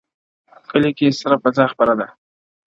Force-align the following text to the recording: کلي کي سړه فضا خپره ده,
کلي 0.69 0.91
کي 0.97 1.07
سړه 1.21 1.37
فضا 1.43 1.65
خپره 1.73 1.93
ده, 1.99 2.07